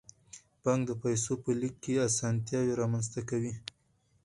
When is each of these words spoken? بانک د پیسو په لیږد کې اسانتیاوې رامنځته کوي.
بانک 0.61 0.81
د 0.87 0.91
پیسو 1.03 1.33
په 1.43 1.51
لیږد 1.59 1.77
کې 1.83 1.93
اسانتیاوې 2.09 2.73
رامنځته 2.81 3.21
کوي. 3.29 3.53